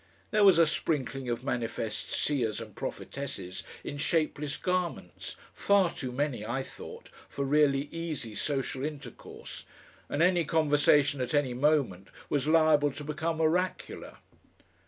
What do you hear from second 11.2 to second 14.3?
at any moment was liable to become oracular.